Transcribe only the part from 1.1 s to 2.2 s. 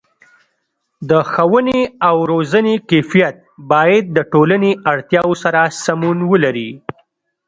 ښوونې او